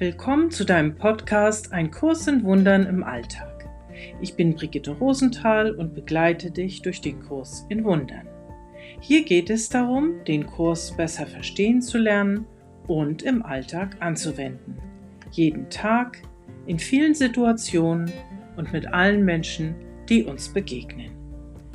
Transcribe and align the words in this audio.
Willkommen 0.00 0.52
zu 0.52 0.64
deinem 0.64 0.94
Podcast 0.94 1.72
Ein 1.72 1.90
Kurs 1.90 2.28
in 2.28 2.44
Wundern 2.44 2.86
im 2.86 3.02
Alltag. 3.02 3.68
Ich 4.20 4.36
bin 4.36 4.54
Brigitte 4.54 4.92
Rosenthal 4.92 5.74
und 5.74 5.92
begleite 5.92 6.52
dich 6.52 6.82
durch 6.82 7.00
den 7.00 7.20
Kurs 7.20 7.66
in 7.68 7.82
Wundern. 7.82 8.28
Hier 9.00 9.24
geht 9.24 9.50
es 9.50 9.68
darum, 9.68 10.24
den 10.24 10.46
Kurs 10.46 10.96
besser 10.96 11.26
verstehen 11.26 11.82
zu 11.82 11.98
lernen 11.98 12.46
und 12.86 13.24
im 13.24 13.42
Alltag 13.42 13.96
anzuwenden. 13.98 14.78
Jeden 15.32 15.68
Tag, 15.68 16.22
in 16.66 16.78
vielen 16.78 17.14
Situationen 17.14 18.08
und 18.54 18.72
mit 18.72 18.86
allen 18.86 19.24
Menschen, 19.24 19.74
die 20.08 20.22
uns 20.22 20.48
begegnen. 20.48 21.10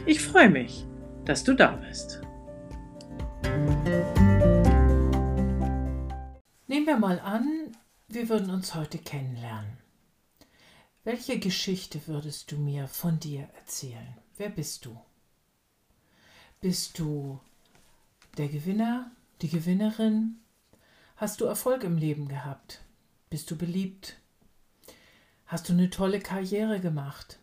Ich 0.05 0.21
freue 0.21 0.49
mich, 0.49 0.85
dass 1.25 1.43
du 1.43 1.55
da 1.55 1.75
bist. 1.75 2.21
Nehmen 6.67 6.87
wir 6.87 6.97
mal 6.97 7.19
an, 7.19 7.62
wir 8.13 8.29
würden 8.29 8.51
uns 8.51 8.75
heute 8.75 8.99
kennenlernen. 8.99 9.77
Welche 11.03 11.39
Geschichte 11.39 12.05
würdest 12.07 12.51
du 12.51 12.57
mir 12.57 12.87
von 12.87 13.19
dir 13.19 13.49
erzählen? 13.55 14.17
Wer 14.37 14.49
bist 14.49 14.85
du? 14.85 14.99
Bist 16.61 16.99
du 16.99 17.39
der 18.37 18.49
Gewinner, 18.49 19.11
die 19.41 19.49
Gewinnerin? 19.49 20.37
Hast 21.15 21.41
du 21.41 21.45
Erfolg 21.45 21.83
im 21.83 21.97
Leben 21.97 22.27
gehabt? 22.27 22.81
Bist 23.29 23.49
du 23.49 23.57
beliebt? 23.57 24.17
Hast 25.47 25.69
du 25.69 25.73
eine 25.73 25.89
tolle 25.89 26.19
Karriere 26.19 26.79
gemacht? 26.79 27.39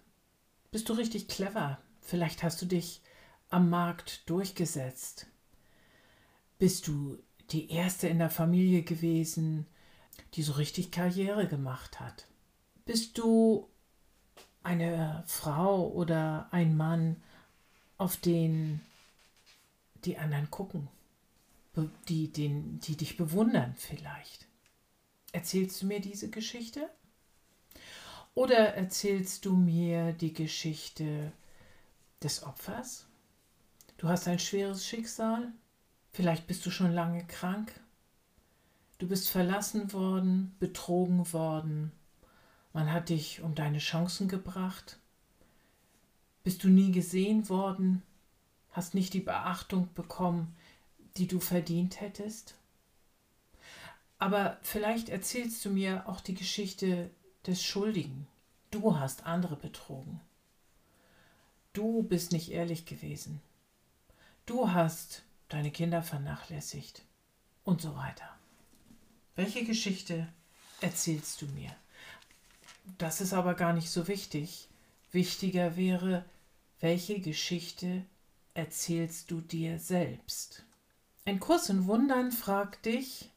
Bist 0.71 0.89
du 0.89 0.93
richtig 0.93 1.27
clever? 1.27 1.79
Vielleicht 2.01 2.45
hast 2.45 2.63
du 2.63 2.67
dich 2.67 3.03
am 3.49 3.71
Markt 3.71 4.29
durchgesetzt. 4.31 5.27
Bist 6.59 6.87
du 6.87 7.19
die 7.51 7.71
erste 7.71 8.07
in 8.07 8.19
der 8.19 8.31
Familie 8.31 8.83
gewesen, 8.83 9.67
die 10.35 10.43
so 10.43 10.53
richtig 10.53 10.91
Karriere 10.91 11.47
gemacht 11.47 12.01
hat? 12.01 12.27
Bist 12.85 13.19
du 13.19 13.69
eine 14.63 15.23
Frau 15.27 15.89
oder 15.89 16.49
ein 16.51 16.77
Mann, 16.77 17.17
auf 17.99 18.17
den 18.17 18.81
die 20.05 20.17
anderen 20.17 20.51
gucken, 20.51 20.89
die, 22.09 22.33
den, 22.33 22.81
die 22.81 22.97
dich 22.97 23.17
bewundern 23.17 23.75
vielleicht? 23.77 24.47
Erzählst 25.33 25.83
du 25.83 25.87
mir 25.87 26.01
diese 26.01 26.31
Geschichte? 26.31 26.91
Oder 28.35 28.75
erzählst 28.75 29.45
du 29.45 29.57
mir 29.57 30.13
die 30.13 30.33
Geschichte 30.33 31.33
des 32.23 32.43
Opfers? 32.43 33.07
Du 33.99 34.09
hast 34.09 34.27
ein 34.29 34.39
schweres 34.39 34.87
Schicksal, 34.87 35.53
vielleicht 36.13 36.47
bist 36.47 36.65
du 36.65 36.71
schon 36.71 36.93
lange 36.93 37.27
krank, 37.27 37.79
du 39.01 39.09
bist 39.09 39.31
verlassen 39.31 39.93
worden, 39.93 40.55
betrogen 40.61 41.33
worden, 41.33 41.91
man 42.73 42.93
hat 42.93 43.09
dich 43.09 43.41
um 43.41 43.55
deine 43.55 43.79
Chancen 43.79 44.29
gebracht, 44.29 44.99
bist 46.45 46.63
du 46.63 46.69
nie 46.69 46.93
gesehen 46.93 47.49
worden, 47.49 48.03
hast 48.71 48.95
nicht 48.95 49.15
die 49.15 49.21
Beachtung 49.21 49.89
bekommen, 49.95 50.55
die 51.17 51.27
du 51.27 51.41
verdient 51.41 52.01
hättest? 52.01 52.55
Aber 54.19 54.59
vielleicht 54.63 55.09
erzählst 55.09 55.65
du 55.65 55.71
mir 55.71 56.07
auch 56.07 56.21
die 56.21 56.35
Geschichte 56.35 57.11
des 57.47 57.63
Schuldigen. 57.63 58.27
Du 58.71 58.99
hast 58.99 59.25
andere 59.25 59.57
betrogen. 59.57 60.21
Du 61.73 62.03
bist 62.03 62.33
nicht 62.33 62.51
ehrlich 62.51 62.85
gewesen. 62.85 63.41
Du 64.45 64.73
hast 64.73 65.23
deine 65.49 65.71
Kinder 65.71 66.03
vernachlässigt 66.03 67.03
und 67.65 67.81
so 67.81 67.97
weiter. 67.97 68.40
Welche 69.37 69.65
Geschichte 69.65 70.29
erzählst 70.81 71.41
du 71.43 71.47
mir? 71.47 71.75
Das 72.99 73.21
ist 73.21 73.33
aber 73.33 73.55
gar 73.55 73.73
nicht 73.73 73.91
so 73.91 74.09
wichtig. 74.09 74.69
Wichtiger 75.13 75.77
wäre, 75.77 76.25
welche 76.81 77.21
Geschichte 77.21 78.05
erzählst 78.55 79.31
du 79.31 79.41
dir 79.41 79.79
selbst? 79.79 80.65
Ein 81.25 81.41
Kurs 81.41 81.69
in 81.69 81.87
Wundern 81.87 82.33
fragt 82.33 82.87
dich, 82.87 83.31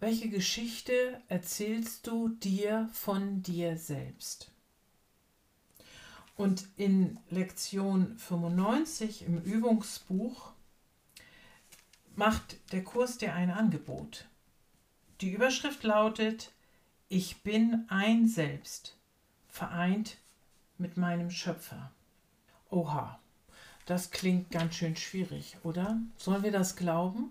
welche 0.00 0.28
Geschichte 0.28 1.22
erzählst 1.28 2.06
du 2.06 2.28
dir 2.28 2.88
von 2.92 3.42
dir 3.42 3.78
selbst? 3.78 4.50
Und 6.36 6.66
in 6.76 7.18
Lektion 7.30 8.18
95 8.18 9.22
im 9.22 9.40
Übungsbuch 9.40 10.52
macht 12.14 12.56
der 12.72 12.84
Kurs 12.84 13.18
dir 13.18 13.34
ein 13.34 13.50
Angebot. 13.50 14.26
Die 15.22 15.32
Überschrift 15.32 15.82
lautet, 15.82 16.52
ich 17.08 17.42
bin 17.42 17.86
ein 17.88 18.28
Selbst, 18.28 18.96
vereint 19.48 20.18
mit 20.76 20.98
meinem 20.98 21.30
Schöpfer. 21.30 21.90
Oha, 22.68 23.18
das 23.86 24.10
klingt 24.10 24.50
ganz 24.50 24.74
schön 24.74 24.94
schwierig, 24.94 25.56
oder? 25.62 25.98
Sollen 26.18 26.42
wir 26.42 26.52
das 26.52 26.76
glauben? 26.76 27.30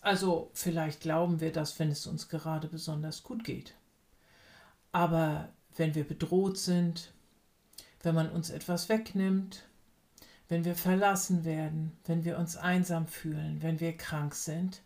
Also 0.00 0.50
vielleicht 0.52 1.02
glauben 1.02 1.40
wir 1.40 1.52
das, 1.52 1.78
wenn 1.78 1.90
es 1.90 2.08
uns 2.08 2.28
gerade 2.28 2.66
besonders 2.66 3.22
gut 3.22 3.44
geht. 3.44 3.74
Aber 4.90 5.50
wenn 5.76 5.94
wir 5.94 6.04
bedroht 6.04 6.58
sind, 6.58 7.12
wenn 8.02 8.16
man 8.16 8.30
uns 8.30 8.50
etwas 8.50 8.88
wegnimmt, 8.88 9.64
wenn 10.48 10.64
wir 10.64 10.74
verlassen 10.74 11.44
werden, 11.44 11.96
wenn 12.04 12.24
wir 12.24 12.36
uns 12.36 12.56
einsam 12.56 13.06
fühlen, 13.06 13.62
wenn 13.62 13.78
wir 13.78 13.96
krank 13.96 14.34
sind, 14.34 14.82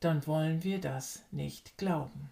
dann 0.00 0.26
wollen 0.26 0.64
wir 0.64 0.80
das 0.80 1.22
nicht 1.30 1.76
glauben. 1.78 2.30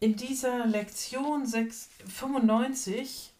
In 0.00 0.16
dieser 0.16 0.66
Lektion 0.66 1.46
6, 1.46 1.90
95 2.06 3.32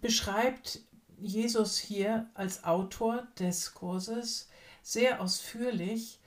beschreibt 0.00 0.80
Jesus 1.18 1.78
hier 1.78 2.28
als 2.34 2.64
Autor 2.64 3.26
des 3.38 3.74
Kurses 3.74 4.48
sehr 4.82 5.20
ausführlich, 5.20 6.18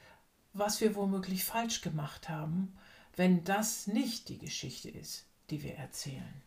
was 0.53 0.79
wir 0.79 0.95
womöglich 0.95 1.43
falsch 1.43 1.81
gemacht 1.81 2.29
haben, 2.29 2.77
wenn 3.15 3.43
das 3.43 3.87
nicht 3.87 4.29
die 4.29 4.37
Geschichte 4.37 4.89
ist, 4.89 5.25
die 5.49 5.63
wir 5.63 5.75
erzählen. 5.75 6.41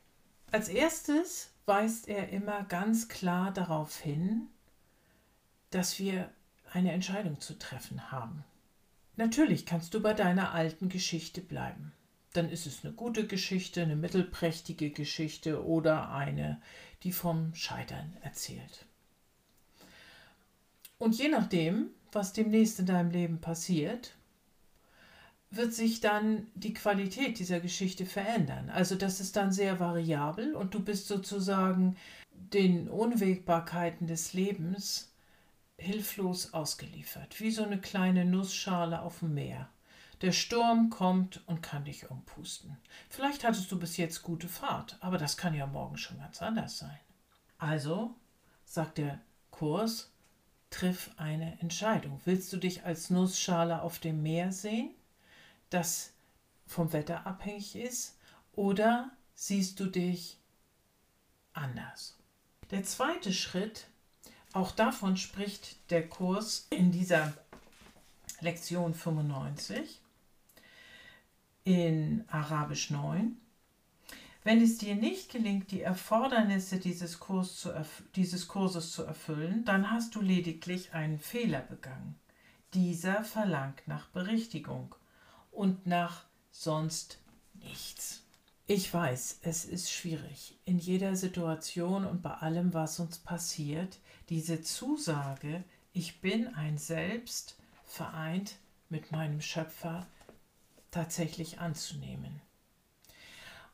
Als 0.51 0.69
erstes 0.69 1.51
weist 1.67 2.09
er 2.09 2.31
immer 2.31 2.63
ganz 2.65 3.09
klar 3.09 3.53
darauf 3.53 3.99
hin, 3.99 4.47
dass 5.71 5.99
wir 5.99 6.31
eine 6.73 6.93
Entscheidung 6.93 7.41
zu 7.41 7.59
treffen 7.59 8.11
haben. 8.11 8.45
Natürlich 9.19 9.67
kannst 9.67 9.95
du 9.95 10.01
bei 10.01 10.15
deiner 10.15 10.55
alten 10.55 10.89
Geschichte 10.89 11.41
bleiben. 11.41 11.93
Dann 12.35 12.49
ist 12.49 12.67
es 12.67 12.85
eine 12.85 12.95
gute 12.95 13.27
Geschichte, 13.27 13.83
eine 13.83 13.97
mittelprächtige 13.97 14.91
Geschichte 14.91 15.67
oder 15.67 16.13
eine, 16.13 16.63
die 17.03 17.11
vom 17.11 17.53
Scheitern 17.53 18.17
erzählt. 18.23 18.87
Und 20.99 21.19
je 21.19 21.29
nachdem, 21.31 21.89
was 22.13 22.33
demnächst 22.33 22.79
in 22.79 22.87
deinem 22.87 23.11
Leben 23.11 23.41
passiert, 23.41 24.15
wird 25.51 25.75
sich 25.75 26.01
dann 26.01 26.47
die 26.55 26.75
Qualität 26.75 27.41
dieser 27.41 27.59
Geschichte 27.59 28.07
verändern. 28.07 28.71
Also 28.71 28.95
das 28.95 29.19
ist 29.19 29.35
dann 29.35 29.51
sehr 29.51 29.81
variabel 29.81 30.55
und 30.55 30.75
du 30.75 30.81
bist 30.81 31.09
sozusagen 31.09 31.97
den 32.31 32.89
Unwägbarkeiten 32.89 34.07
des 34.07 34.33
Lebens 34.33 35.08
hilflos 35.79 36.53
ausgeliefert, 36.53 37.41
wie 37.41 37.51
so 37.51 37.63
eine 37.63 37.81
kleine 37.81 38.25
Nussschale 38.25 39.01
auf 39.01 39.21
dem 39.21 39.35
Meer. 39.35 39.69
Der 40.21 40.33
Sturm 40.33 40.91
kommt 40.91 41.47
und 41.47 41.63
kann 41.63 41.85
dich 41.85 42.11
umpusten. 42.11 42.77
Vielleicht 43.09 43.45
hattest 43.45 43.71
du 43.71 43.79
bis 43.79 43.97
jetzt 43.97 44.25
gute 44.25 44.49
Fahrt, 44.49 44.97
aber 45.01 45.17
das 45.17 45.37
kann 45.37 45.55
ja 45.55 45.67
morgen 45.67 45.97
schon 45.97 46.19
ganz 46.19 46.43
anders 46.43 46.79
sein. 46.79 46.99
Also, 47.57 48.17
sagt 48.65 48.99
der 48.99 49.21
Kurs, 49.53 50.11
triff 50.71 51.13
eine 51.17 51.61
Entscheidung. 51.61 52.21
Willst 52.25 52.53
du 52.53 52.57
dich 52.57 52.85
als 52.85 53.11
Nussschale 53.11 53.81
auf 53.81 54.01
dem 54.01 54.23
Meer 54.23 54.51
sehen, 54.51 54.91
das 55.71 56.13
vom 56.67 56.93
Wetter 56.93 57.27
abhängig 57.27 57.77
ist, 57.77 58.19
oder 58.53 59.11
siehst 59.35 59.79
du 59.79 59.87
dich 59.87 60.39
anders? 61.53 62.19
Der 62.73 62.83
zweite 62.83 63.33
Schritt, 63.33 63.87
auch 64.53 64.73
davon 64.73 65.17
spricht 65.17 65.91
der 65.91 66.09
Kurs 66.09 66.67
in 66.71 66.91
dieser 66.91 67.33
Lektion 68.41 68.95
95 68.95 70.01
in 71.65 72.25
Arabisch 72.29 72.91
9. 72.91 73.37
Wenn 74.45 74.63
es 74.63 74.79
dir 74.79 74.95
nicht 74.95 75.31
gelingt, 75.31 75.71
die 75.71 75.83
Erfordernisse 75.83 76.79
dieses, 76.79 77.21
Kurs 77.21 77.57
zu 77.57 77.75
dieses 78.17 78.49
Kurses 78.49 78.93
zu 78.93 79.03
erfüllen, 79.03 79.65
dann 79.65 79.91
hast 79.91 80.15
du 80.15 80.23
lediglich 80.23 80.95
einen 80.95 81.19
Fehler 81.19 81.61
begangen. 81.61 82.19
Dieser 82.73 83.25
verlangt 83.25 83.83
nach 83.87 84.07
Berichtigung 84.09 84.95
und 85.51 85.87
nach 85.87 86.25
sonst 86.51 87.19
nichts. 87.55 88.23
Ich 88.71 88.93
weiß, 88.93 89.39
es 89.41 89.65
ist 89.65 89.91
schwierig, 89.91 90.59
in 90.67 90.79
jeder 90.79 91.17
Situation 91.17 92.05
und 92.05 92.21
bei 92.21 92.35
allem, 92.35 92.75
was 92.75 93.01
uns 93.01 93.17
passiert, 93.17 93.99
diese 94.29 94.61
Zusage, 94.61 95.65
ich 95.95 96.21
bin 96.21 96.49
ein 96.49 96.77
Selbst 96.77 97.57
vereint 97.83 98.57
mit 98.91 99.11
meinem 99.11 99.41
Schöpfer, 99.41 100.07
tatsächlich 100.91 101.61
anzunehmen. 101.61 102.43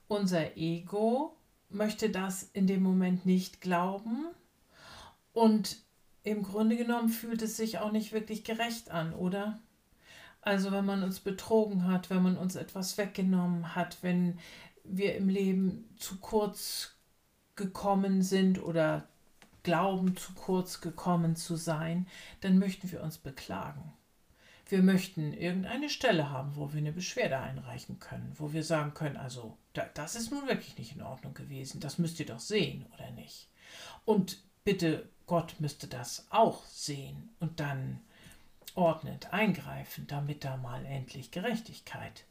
Unser 0.07 0.57
Ego 0.57 1.35
möchte 1.71 2.09
das 2.09 2.45
in 2.53 2.69
dem 2.69 2.85
Moment 2.85 3.27
nicht 3.27 3.61
glauben 3.61 4.27
und 5.33 5.79
im 6.23 6.45
Grunde 6.45 6.77
genommen 6.77 7.09
fühlt 7.09 7.43
es 7.43 7.57
sich 7.57 7.81
auch 7.81 7.91
nicht 7.91 8.13
wirklich 8.13 8.45
gerecht 8.45 8.93
an, 8.93 9.13
oder? 9.13 9.59
Also 10.41 10.71
wenn 10.71 10.85
man 10.85 11.03
uns 11.03 11.19
betrogen 11.19 11.89
hat, 11.89 12.11
wenn 12.11 12.23
man 12.23 12.37
uns 12.37 12.55
etwas 12.55 12.97
weggenommen 12.97 13.75
hat, 13.75 13.99
wenn 14.03 14.39
wir 14.85 15.17
im 15.17 15.29
Leben 15.29 15.89
zu 15.97 16.17
kurz 16.19 16.97
gekommen 17.57 18.23
sind 18.23 18.63
oder 18.63 19.09
glauben, 19.63 20.17
zu 20.17 20.33
kurz 20.35 20.81
gekommen 20.81 21.37
zu 21.37 21.57
sein, 21.57 22.07
dann 22.43 22.59
möchten 22.59 22.91
wir 22.93 23.03
uns 23.03 23.19
beklagen. 23.19 23.93
Wir 24.67 24.83
möchten 24.83 25.33
irgendeine 25.33 25.91
Stelle 25.91 26.31
haben, 26.31 26.57
wo 26.57 26.73
wir 26.73 26.79
eine 26.79 26.93
Beschwerde 26.93 27.39
einreichen 27.39 27.99
können, 28.01 28.33
wo 28.37 28.53
wir 28.53 28.65
sagen 28.65 28.95
können, 28.95 29.17
also 29.17 29.57
das 29.95 30.15
ist 30.15 30.31
nun 30.31 30.49
wirklich 30.49 30.79
nicht 30.79 30.95
in 30.95 31.03
Ordnung 31.03 31.35
gewesen, 31.35 31.81
das 31.81 31.99
müsst 31.99 32.19
ihr 32.21 32.27
doch 32.27 32.41
sehen, 32.41 32.87
oder 32.95 33.11
nicht? 33.11 33.49
Und 34.05 34.39
bitte, 34.65 35.09
Gott 35.27 35.57
müsste 35.59 35.87
das 35.87 36.27
auch 36.31 36.65
sehen 36.67 37.31
und 37.41 37.61
dann 37.61 38.01
ordnend 38.75 39.33
eingreifen, 39.33 40.07
damit 40.07 40.45
da 40.45 40.57
mal 40.57 40.85
endlich 40.87 41.31
Gerechtigkeit 41.31 42.25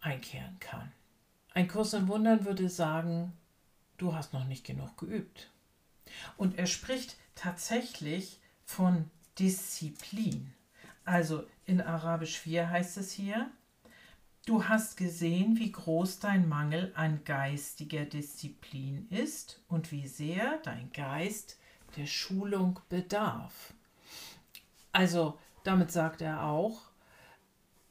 einkehren 0.00 0.58
kann. 0.58 0.92
Ein 1.54 1.68
Kurs 1.68 1.92
in 1.92 2.08
Wundern 2.08 2.44
würde 2.46 2.68
sagen, 2.68 3.32
du 3.98 4.14
hast 4.14 4.32
noch 4.32 4.44
nicht 4.44 4.64
genug 4.64 4.96
geübt. 4.96 5.50
Und 6.36 6.58
er 6.58 6.66
spricht 6.66 7.16
tatsächlich 7.34 8.40
von 8.64 9.10
Disziplin. 9.38 10.54
Also 11.04 11.44
in 11.66 11.80
Arabisch 11.80 12.38
4 12.38 12.70
heißt 12.70 12.96
es 12.96 13.12
hier, 13.12 13.50
du 14.46 14.64
hast 14.64 14.96
gesehen, 14.96 15.58
wie 15.58 15.72
groß 15.72 16.20
dein 16.20 16.48
Mangel 16.48 16.92
an 16.94 17.22
geistiger 17.24 18.06
Disziplin 18.06 19.06
ist 19.10 19.60
und 19.68 19.92
wie 19.92 20.06
sehr 20.06 20.58
dein 20.64 20.90
Geist 20.92 21.58
der 21.96 22.06
Schulung 22.06 22.80
bedarf. 22.88 23.74
Also 24.92 25.38
damit 25.64 25.92
sagt 25.92 26.22
er 26.22 26.44
auch, 26.44 26.82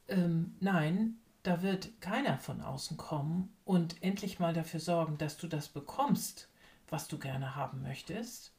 ähm, 0.08 0.56
nein, 0.60 1.18
da 1.42 1.62
wird 1.62 2.00
keiner 2.00 2.38
von 2.38 2.60
außen 2.60 2.96
kommen 2.96 3.51
und 3.64 4.02
endlich 4.02 4.38
mal 4.38 4.54
dafür 4.54 4.80
sorgen, 4.80 5.18
dass 5.18 5.36
du 5.36 5.46
das 5.46 5.68
bekommst, 5.68 6.48
was 6.88 7.08
du 7.08 7.18
gerne 7.18 7.56
haben 7.56 7.82
möchtest, 7.82 8.52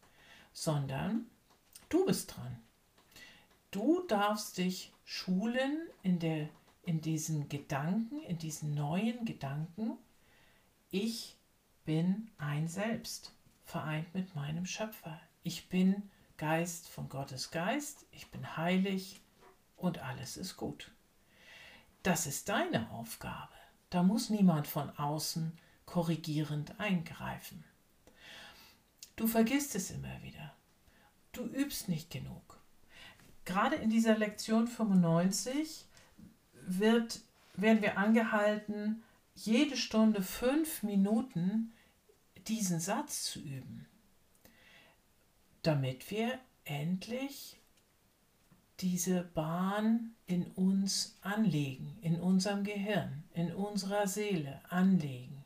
sondern 0.52 1.28
du 1.90 2.06
bist 2.06 2.36
dran. 2.36 2.58
Du 3.72 4.06
darfst 4.08 4.58
dich 4.58 4.94
schulen 5.04 5.88
in, 6.04 6.20
der, 6.20 6.50
in 6.84 7.02
diesen 7.02 7.50
Gedanken, 7.50 8.22
in 8.24 8.38
diesen 8.38 8.74
neuen 8.74 9.26
Gedanken. 9.26 9.98
Ich 10.92 11.36
bin 11.86 12.30
ein 12.38 12.68
Selbst, 12.68 13.34
vereint 13.64 14.14
mit 14.14 14.36
meinem 14.36 14.66
Schöpfer. 14.66 15.20
Ich 15.44 15.70
bin 15.70 16.10
Geist 16.38 16.90
von 16.90 17.10
Gottes 17.10 17.52
Geist, 17.52 18.06
ich 18.12 18.30
bin 18.32 18.58
heilig 18.58 19.22
und 19.78 20.00
alles 20.00 20.38
ist 20.38 20.58
gut. 20.58 20.92
Das 22.04 22.28
ist 22.28 22.50
deine 22.50 22.90
Aufgabe. 22.92 23.54
Da 23.94 24.04
muss 24.04 24.30
niemand 24.30 24.68
von 24.68 24.90
außen 24.98 25.58
korrigierend 25.86 26.80
eingreifen. 26.80 27.64
Du 29.16 29.28
vergisst 29.28 29.76
es 29.76 29.92
immer 29.92 30.22
wieder. 30.24 30.54
Du 31.32 31.44
übst 31.44 31.90
nicht 31.90 32.10
genug 32.10 32.64
gerade 33.46 33.76
in 33.76 33.90
dieser 33.90 34.18
Lektion 34.18 34.68
95 34.68 35.86
wird, 36.66 37.22
werden 37.56 37.82
wir 37.82 37.98
angehalten, 37.98 39.04
jede 39.36 39.78
Stunde 39.78 40.22
fünf 40.22 40.84
Minuten 40.84 41.74
diesen 42.48 42.80
Satz 42.80 43.24
zu 43.24 43.40
üben, 43.40 43.86
damit 45.62 46.10
wir 46.12 46.40
endlich 46.66 47.58
diese 48.80 49.24
Bahn 49.24 50.16
in 50.26 50.46
uns 50.52 51.18
anlegen, 51.22 51.98
in 52.02 52.20
unserem 52.20 52.64
Gehirn, 52.64 53.24
in 53.34 53.54
unserer 53.54 54.08
Seele 54.08 54.62
anlegen. 54.70 55.44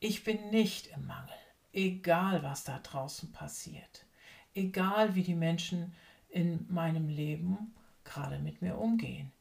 Ich 0.00 0.24
bin 0.24 0.50
nicht 0.50 0.88
im 0.88 1.06
Mangel, 1.06 1.34
egal 1.72 2.42
was 2.42 2.64
da 2.64 2.78
draußen 2.78 3.32
passiert, 3.32 4.06
egal 4.54 5.14
wie 5.14 5.22
die 5.22 5.34
Menschen 5.34 5.92
in 6.28 6.66
meinem 6.68 7.08
Leben 7.08 7.74
gerade 8.04 8.38
mit 8.38 8.62
mir 8.62 8.78
umgehen. 8.78 9.32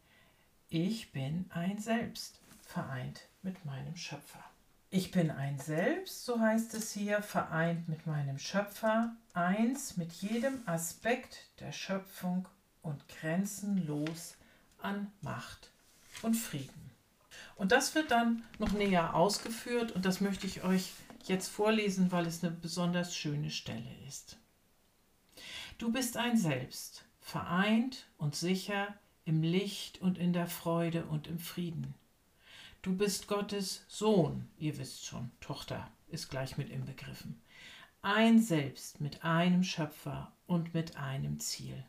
Ich 0.69 1.11
bin 1.11 1.45
ein 1.51 1.77
Selbst, 1.77 2.41
vereint 2.61 3.29
mit 3.41 3.63
meinem 3.63 3.95
Schöpfer. 3.95 4.43
Ich 4.89 5.11
bin 5.11 5.29
ein 5.29 5.59
Selbst, 5.59 6.25
so 6.25 6.39
heißt 6.39 6.73
es 6.73 6.93
hier, 6.93 7.21
vereint 7.21 7.87
mit 7.87 8.07
meinem 8.07 8.39
Schöpfer, 8.39 9.15
eins 9.33 9.97
mit 9.97 10.11
jedem 10.13 10.61
Aspekt 10.65 11.49
der 11.59 11.71
Schöpfung 11.71 12.47
und 12.85 13.07
grenzenlos 13.09 14.35
an 14.81 15.11
Macht 15.21 15.71
und 16.21 16.35
Frieden. 16.35 16.91
Und 17.55 17.71
das 17.71 17.95
wird 17.95 18.11
dann 18.11 18.43
noch 18.59 18.71
näher 18.71 19.15
ausgeführt 19.15 19.91
und 19.91 20.05
das 20.05 20.21
möchte 20.21 20.47
ich 20.47 20.63
euch 20.63 20.91
jetzt 21.25 21.47
vorlesen, 21.47 22.11
weil 22.11 22.25
es 22.27 22.43
eine 22.43 22.53
besonders 22.53 23.15
schöne 23.15 23.49
Stelle 23.49 23.89
ist. 24.07 24.37
Du 25.77 25.91
bist 25.91 26.17
ein 26.17 26.37
Selbst, 26.37 27.05
vereint 27.19 28.07
und 28.17 28.35
sicher 28.35 28.93
im 29.25 29.41
Licht 29.41 30.01
und 30.01 30.17
in 30.17 30.33
der 30.33 30.47
Freude 30.47 31.05
und 31.05 31.27
im 31.27 31.39
Frieden. 31.39 31.93
Du 32.81 32.95
bist 32.95 33.27
Gottes 33.27 33.83
Sohn, 33.87 34.47
ihr 34.59 34.77
wisst 34.77 35.05
schon, 35.05 35.31
Tochter 35.41 35.89
ist 36.07 36.29
gleich 36.29 36.57
mit 36.57 36.69
inbegriffen. 36.69 37.41
Ein 38.03 38.39
Selbst 38.39 39.01
mit 39.01 39.23
einem 39.23 39.63
Schöpfer 39.63 40.31
und 40.45 40.75
mit 40.75 40.95
einem 40.95 41.39
Ziel. 41.39 41.83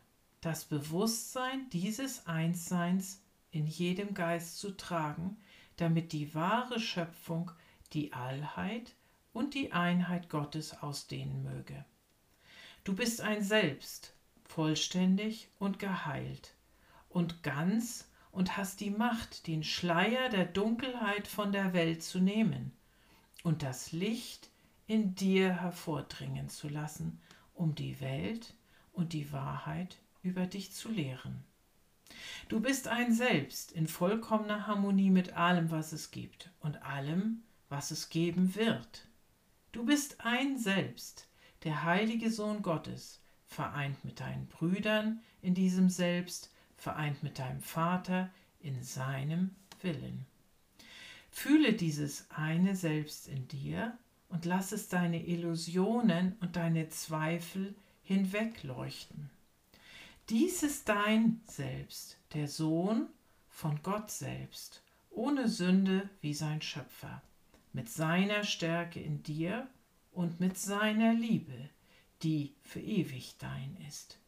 Das 0.47 0.65
Bewusstsein 0.65 1.69
dieses 1.71 2.29
Einsseins 2.29 3.21
in 3.51 3.67
jedem 3.67 4.15
Geist 4.15 4.61
zu 4.61 4.77
tragen, 4.77 5.37
damit 5.77 6.13
die 6.13 6.37
wahre 6.37 6.79
Schöpfung 6.79 7.51
die 7.93 8.13
Allheit 8.13 8.95
und 9.33 9.55
die 9.55 9.73
Einheit 9.73 10.29
Gottes 10.29 10.81
ausdehnen 10.85 11.43
möge. 11.43 11.85
Du 12.85 12.95
bist 12.95 13.23
ein 13.23 13.43
Selbst, 13.43 14.15
vollständig 14.45 15.49
und 15.59 15.81
geheilt 15.81 16.55
und 17.09 17.43
ganz 17.43 18.09
und 18.31 18.57
hast 18.57 18.79
die 18.79 18.93
Macht, 18.93 19.49
den 19.49 19.65
Schleier 19.65 20.29
der 20.29 20.45
Dunkelheit 20.45 21.27
von 21.27 21.51
der 21.51 21.73
Welt 21.73 22.05
zu 22.05 22.21
nehmen 22.21 22.71
und 23.43 23.65
das 23.65 23.91
Licht 23.91 24.49
in 24.87 25.17
dir 25.17 25.61
hervordringen 25.61 26.49
zu 26.49 26.69
lassen, 26.69 27.21
um 27.53 27.75
die 27.75 28.01
Welt 28.01 28.55
und 28.93 29.13
die 29.13 29.33
Wahrheit 29.33 29.99
über 30.27 30.47
dich 30.47 30.73
zu 30.73 30.91
lehren. 30.91 31.45
Du 32.49 32.61
bist 32.61 32.89
ein 32.89 33.13
Selbst 33.13 33.73
in 33.73 33.87
vollkommener 33.87 34.67
Harmonie 34.67 35.11
mit 35.11 35.33
allem, 35.35 35.71
was 35.71 35.93
es 35.93 36.11
gibt 36.11 36.51
und 36.61 36.83
allem, 36.83 37.43
was 37.69 37.91
es 37.91 38.09
geben 38.09 38.55
wird. 38.55 39.07
Du 39.73 39.85
bist 39.85 40.21
ein 40.21 40.59
Selbst, 40.59 41.29
der 41.65 41.85
heilige 41.85 42.31
Sohn 42.31 42.63
Gottes, 42.63 43.21
vereint 43.47 44.05
mit 44.05 44.21
deinen 44.21 44.47
Brüdern 44.49 45.21
in 45.43 45.55
diesem 45.55 45.89
Selbst, 45.89 46.53
vereint 46.77 47.23
mit 47.23 47.39
deinem 47.39 47.61
Vater 47.61 48.31
in 48.61 48.83
seinem 48.83 49.55
Willen. 49.83 50.27
Fühle 51.31 51.73
dieses 51.73 52.31
eine 52.31 52.75
Selbst 52.75 53.29
in 53.29 53.47
dir 53.49 53.97
und 54.29 54.45
lass 54.45 54.73
es 54.73 54.89
deine 54.89 55.25
Illusionen 55.25 56.37
und 56.41 56.57
deine 56.57 56.89
Zweifel 56.89 57.75
hinwegleuchten. 58.03 59.31
Dies 60.29 60.65
ist 60.65 60.89
dein 60.89 61.41
Selbst, 61.47 62.19
der 62.35 62.49
Sohn 62.49 63.07
von 63.49 63.81
Gott 63.85 64.11
selbst, 64.11 64.83
ohne 65.09 65.49
Sünde 65.49 66.11
wie 66.21 66.35
sein 66.35 66.61
Schöpfer, 66.61 67.23
mit 67.73 67.89
seiner 67.89 68.43
Stärke 68.43 68.99
in 68.99 69.23
dir 69.23 69.69
und 70.11 70.41
mit 70.41 70.59
seiner 70.59 71.15
Liebe, 71.15 71.71
die 72.25 72.57
für 72.65 72.81
ewig 72.81 73.37
dein 73.39 73.77
ist. 73.87 74.19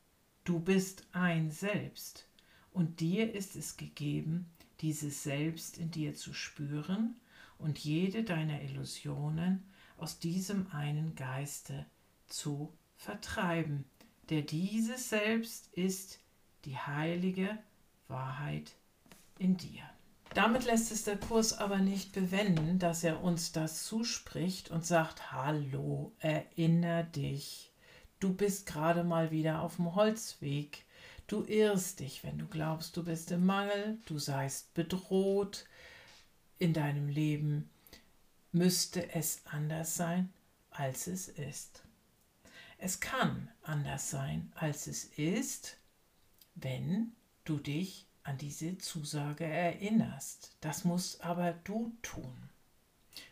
Du 0.44 0.60
bist 0.60 1.04
ein 1.10 1.50
Selbst, 1.50 2.28
und 2.72 3.00
dir 3.00 3.34
ist 3.34 3.56
es 3.56 3.76
gegeben, 3.76 4.48
dieses 4.80 5.24
Selbst 5.24 5.78
in 5.78 5.90
dir 5.90 6.14
zu 6.14 6.32
spüren 6.32 7.16
und 7.58 7.76
jede 7.76 8.22
deiner 8.22 8.62
Illusionen 8.62 9.64
aus 9.96 10.20
diesem 10.20 10.70
einen 10.70 11.16
Geiste 11.16 11.86
zu 12.28 12.72
vertreiben, 12.94 13.84
der 14.30 14.42
dieses 14.42 15.08
Selbst 15.08 15.68
ist 15.72 16.20
die 16.64 16.76
heilige 16.76 17.58
Wahrheit 18.08 18.72
in 19.38 19.56
dir. 19.56 19.82
Damit 20.34 20.64
lässt 20.64 20.92
es 20.92 21.04
der 21.04 21.16
Kurs 21.16 21.56
aber 21.56 21.78
nicht 21.78 22.12
bewenden, 22.12 22.78
dass 22.78 23.02
er 23.02 23.22
uns 23.22 23.52
das 23.52 23.84
zuspricht 23.84 24.70
und 24.70 24.84
sagt, 24.84 25.32
hallo, 25.32 26.12
erinner 26.18 27.02
dich, 27.02 27.72
du 28.20 28.34
bist 28.34 28.66
gerade 28.66 29.04
mal 29.04 29.30
wieder 29.30 29.62
auf 29.62 29.76
dem 29.76 29.94
Holzweg, 29.94 30.84
Du 31.28 31.44
irrst 31.44 32.00
dich, 32.00 32.24
wenn 32.24 32.38
du 32.38 32.46
glaubst, 32.46 32.96
du 32.96 33.04
bist 33.04 33.30
im 33.32 33.44
Mangel, 33.44 33.98
du 34.06 34.18
seist 34.18 34.72
bedroht 34.72 35.66
in 36.58 36.72
deinem 36.72 37.10
Leben. 37.10 37.68
Müsste 38.50 39.12
es 39.12 39.42
anders 39.44 39.94
sein, 39.94 40.32
als 40.70 41.06
es 41.06 41.28
ist. 41.28 41.82
Es 42.78 43.00
kann 43.00 43.50
anders 43.62 44.10
sein, 44.10 44.52
als 44.54 44.86
es 44.86 45.04
ist, 45.04 45.76
wenn 46.54 47.12
du 47.44 47.58
dich 47.58 48.06
an 48.22 48.38
diese 48.38 48.78
Zusage 48.78 49.44
erinnerst. 49.44 50.56
Das 50.60 50.84
musst 50.84 51.24
aber 51.24 51.52
du 51.64 51.92
tun. 52.02 52.48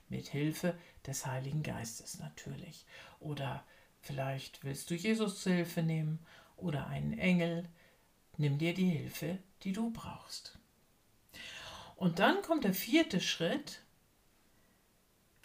Mit 0.09 0.29
Hilfe 0.29 0.77
des 1.07 1.27
Heiligen 1.27 1.63
Geistes 1.63 2.19
natürlich. 2.19 2.87
Oder 3.21 3.65
vielleicht 4.01 4.65
willst 4.65 4.91
du 4.91 4.95
Jesus 4.95 5.43
zu 5.43 5.51
Hilfe 5.51 5.83
nehmen 5.83 6.19
oder 6.57 6.87
einen 6.87 7.19
Engel 7.19 7.69
Nimm 8.39 8.59
dir 8.59 8.75
die 8.75 8.91
Hilfe, 8.91 9.39
die 9.63 9.73
du 9.73 9.91
brauchst. 9.91 10.59
Und 11.97 12.19
dann 12.19 12.43
kommt 12.43 12.65
der 12.65 12.75
vierte 12.75 13.21
Schritt. 13.21 13.81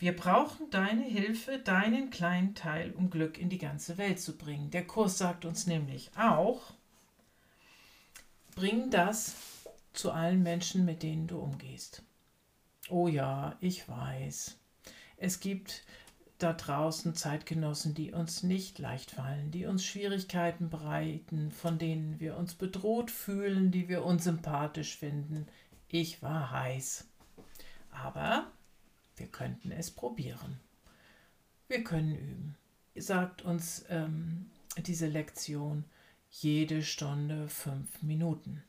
Wir 0.01 0.15
brauchen 0.15 0.67
deine 0.72 1.03
Hilfe, 1.03 1.60
deinen 1.60 2.10
kleinen 2.10 2.55
Teil, 2.55 2.91
um 2.93 3.12
Glück 3.12 3.38
in 3.38 3.50
die 3.50 3.60
ganze 3.60 4.00
Welt 4.00 4.20
zu 4.20 4.36
bringen. 4.36 4.72
Der 4.72 4.84
Kurs 4.84 5.20
sagt 5.20 5.46
uns 5.46 5.67
nämlich 5.67 6.10
auch, 6.17 6.74
bring 8.55 8.89
das 8.89 9.36
zu 9.93 10.12
allen 10.12 10.41
Menschen, 10.41 10.86
mit 10.86 11.03
denen 11.03 11.27
du 11.27 11.38
umgehst. 11.38 12.01
Oh 12.89 13.08
ja, 13.08 13.55
ich 13.62 13.88
weiß. 13.88 14.58
Es 15.17 15.39
gibt 15.39 15.84
da 16.39 16.53
draußen 16.53 17.13
Zeitgenossen, 17.13 17.93
die 17.93 18.12
uns 18.12 18.41
nicht 18.41 18.79
leicht 18.79 19.12
fallen, 19.12 19.51
die 19.51 19.67
uns 19.67 19.86
Schwierigkeiten 19.86 20.72
bereiten, 20.72 21.51
von 21.51 21.77
denen 21.77 22.20
wir 22.20 22.38
uns 22.38 22.55
bedroht 22.55 23.12
fühlen, 23.12 23.70
die 23.70 23.88
wir 23.88 24.03
unsympathisch 24.03 24.98
finden. 24.98 25.46
Ich 25.89 26.24
war 26.24 26.50
heiß. 26.50 27.05
Aber 27.91 28.51
wir 29.18 29.27
könnten 29.27 29.72
es 29.72 29.91
probieren. 29.91 30.60
Wir 31.68 31.84
können 31.84 32.15
üben. 32.15 32.56
Sagt 32.96 33.41
uns 33.41 33.86
ähm, 33.89 34.50
diese 34.77 35.08
Lektion 35.08 35.86
jede 36.30 36.82
Stunde 36.82 37.50
fünf 37.50 38.01
Minuten. 38.01 38.63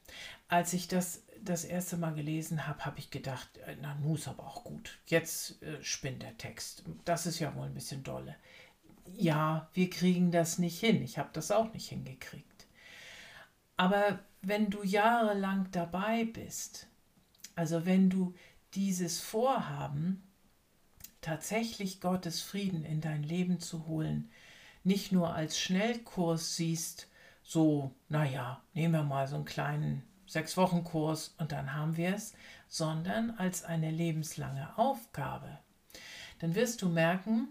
Als 0.48 0.72
ich 0.72 0.88
das 0.88 1.22
das 1.44 1.64
erste 1.64 1.96
Mal 1.96 2.14
gelesen 2.14 2.66
habe, 2.66 2.84
habe 2.84 2.98
ich 2.98 3.10
gedacht, 3.10 3.58
äh, 3.66 3.76
na, 3.80 3.94
nu 3.96 4.14
ist 4.14 4.28
aber 4.28 4.44
auch 4.46 4.64
gut. 4.64 4.98
Jetzt 5.06 5.60
äh, 5.62 5.82
spinnt 5.82 6.22
der 6.22 6.36
Text. 6.38 6.84
Das 7.04 7.26
ist 7.26 7.40
ja 7.40 7.54
wohl 7.56 7.66
ein 7.66 7.74
bisschen 7.74 8.02
dolle. 8.02 8.36
Ja, 9.16 9.68
wir 9.74 9.90
kriegen 9.90 10.30
das 10.30 10.58
nicht 10.58 10.78
hin. 10.78 11.02
Ich 11.02 11.18
habe 11.18 11.30
das 11.32 11.50
auch 11.50 11.72
nicht 11.72 11.88
hingekriegt. 11.88 12.66
Aber 13.76 14.20
wenn 14.42 14.70
du 14.70 14.82
jahrelang 14.84 15.68
dabei 15.72 16.24
bist, 16.24 16.86
also 17.56 17.84
wenn 17.84 18.08
du 18.10 18.34
dieses 18.74 19.20
Vorhaben, 19.20 20.22
tatsächlich 21.22 22.02
Gottes 22.02 22.42
Frieden 22.42 22.84
in 22.84 23.00
dein 23.00 23.22
Leben 23.22 23.58
zu 23.58 23.86
holen, 23.86 24.30
nicht 24.84 25.12
nur 25.12 25.34
als 25.34 25.58
Schnellkurs 25.58 26.56
siehst, 26.56 27.08
so, 27.42 27.92
naja, 28.08 28.62
nehmen 28.74 28.94
wir 28.94 29.02
mal 29.02 29.26
so 29.26 29.36
einen 29.36 29.44
kleinen 29.44 30.02
sechs 30.26 30.56
Wochen 30.56 30.84
Kurs 30.84 31.34
und 31.38 31.52
dann 31.52 31.74
haben 31.74 31.96
wir 31.96 32.14
es, 32.14 32.34
sondern 32.68 33.32
als 33.32 33.64
eine 33.64 33.90
lebenslange 33.90 34.76
Aufgabe, 34.78 35.58
dann 36.38 36.54
wirst 36.54 36.82
du 36.82 36.88
merken, 36.88 37.48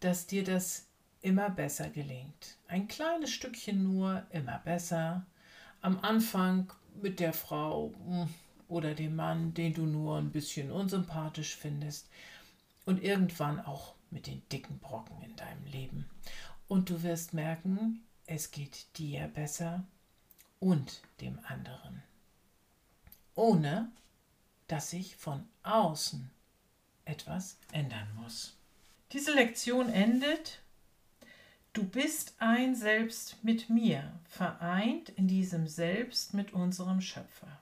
dass 0.00 0.26
dir 0.26 0.44
das 0.44 0.86
immer 1.22 1.50
besser 1.50 1.88
gelingt. 1.88 2.58
Ein 2.68 2.86
kleines 2.86 3.30
Stückchen 3.30 3.82
nur, 3.82 4.22
immer 4.30 4.58
besser. 4.58 5.24
Am 5.80 5.98
Anfang 6.00 6.72
mit 7.02 7.18
der 7.18 7.32
Frau 7.32 7.92
hm, 8.06 8.28
oder 8.68 8.94
dem 8.94 9.16
Mann, 9.16 9.54
den 9.54 9.74
du 9.74 9.86
nur 9.86 10.18
ein 10.18 10.30
bisschen 10.30 10.70
unsympathisch 10.70 11.56
findest. 11.56 12.08
Und 12.84 13.02
irgendwann 13.02 13.60
auch 13.60 13.94
mit 14.10 14.26
den 14.26 14.46
dicken 14.50 14.78
Brocken 14.78 15.20
in 15.22 15.36
deinem 15.36 15.64
Leben. 15.64 16.10
Und 16.68 16.90
du 16.90 17.02
wirst 17.02 17.34
merken, 17.34 18.04
es 18.26 18.50
geht 18.50 18.86
dir 18.98 19.28
besser 19.28 19.84
und 20.60 21.02
dem 21.20 21.38
anderen, 21.44 22.02
ohne 23.34 23.92
dass 24.66 24.90
sich 24.90 25.16
von 25.16 25.46
außen 25.62 26.30
etwas 27.04 27.58
ändern 27.72 28.08
muss. 28.16 28.56
Diese 29.12 29.34
Lektion 29.34 29.90
endet, 29.90 30.60
du 31.74 31.84
bist 31.84 32.34
ein 32.38 32.74
Selbst 32.74 33.44
mit 33.44 33.68
mir, 33.68 34.18
vereint 34.24 35.10
in 35.10 35.28
diesem 35.28 35.68
Selbst 35.68 36.32
mit 36.32 36.52
unserem 36.54 37.00
Schöpfer. 37.00 37.60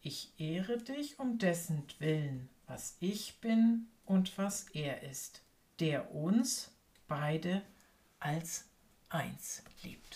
Ich 0.00 0.32
ehre 0.38 0.78
dich 0.78 1.18
um 1.18 1.38
dessen 1.38 1.84
Willen, 1.98 2.48
was 2.66 2.96
ich 3.00 3.38
bin 3.40 3.86
und 4.10 4.36
was 4.38 4.66
er 4.72 5.04
ist, 5.04 5.40
der 5.78 6.12
uns 6.12 6.72
beide 7.06 7.62
als 8.18 8.64
eins 9.08 9.62
liebt. 9.84 10.00